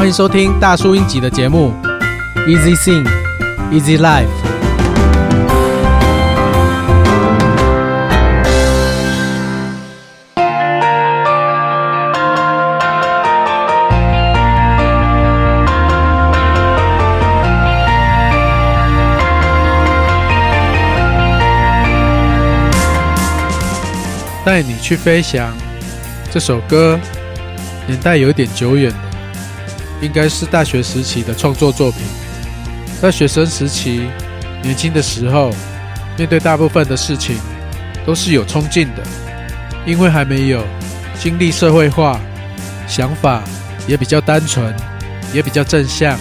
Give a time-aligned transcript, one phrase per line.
[0.00, 1.74] 欢迎收听大叔英吉的节目
[2.46, 3.06] ，Easy Sing,
[3.70, 4.26] Easy Life。
[24.46, 25.52] 带你去飞翔，
[26.30, 26.98] 这首歌
[27.86, 28.90] 年代有点久远。
[30.00, 32.00] 应该是大学时期的创作作品。
[33.00, 34.02] 在学生时期，
[34.62, 35.50] 年轻的时候，
[36.18, 37.36] 面对大部分的事情
[38.06, 39.02] 都是有冲劲的，
[39.86, 40.62] 因为还没有
[41.18, 42.20] 经历社会化，
[42.86, 43.42] 想法
[43.86, 44.74] 也比较单纯，
[45.32, 46.18] 也比较正向。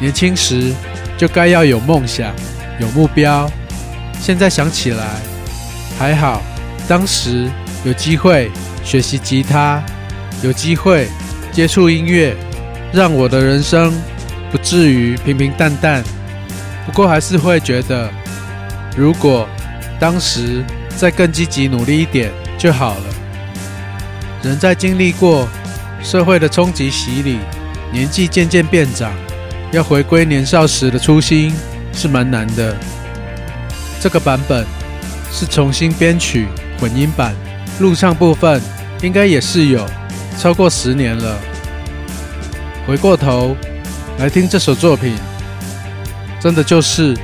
[0.00, 0.72] 年轻时
[1.16, 2.32] 就该要有梦想，
[2.80, 3.50] 有目标。
[4.20, 5.04] 现在想起来，
[5.98, 6.42] 还好，
[6.88, 7.50] 当时
[7.84, 8.50] 有机会
[8.84, 9.82] 学习吉他，
[10.42, 11.08] 有机会
[11.52, 12.36] 接触音乐。
[12.94, 13.92] 让我的人生
[14.52, 16.04] 不至于平平淡淡，
[16.86, 18.08] 不过还是会觉得，
[18.96, 19.48] 如果
[19.98, 20.64] 当时
[20.96, 23.04] 再更积极努力一点就好了。
[24.44, 25.48] 人在经历过
[26.04, 27.40] 社会的冲击洗礼，
[27.90, 29.12] 年纪渐渐变长，
[29.72, 31.52] 要回归年少时的初心
[31.92, 32.76] 是蛮难的。
[34.00, 34.64] 这个版本
[35.32, 36.46] 是重新编曲
[36.78, 37.34] 混音版，
[37.80, 38.62] 录唱部分
[39.02, 39.84] 应该也是有
[40.38, 41.36] 超过十年了。
[42.86, 43.56] 回过头
[44.18, 45.14] 来听这首作品，
[46.38, 47.16] 真的就是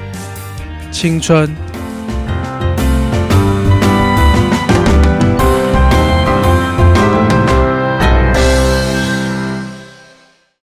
[0.91, 1.55] 青春。